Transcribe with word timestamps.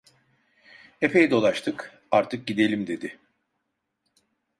Epey 1.01 1.31
dolaştık; 1.31 2.01
artık 2.11 2.47
gidelim!" 2.47 2.87
dedi. 2.87 3.19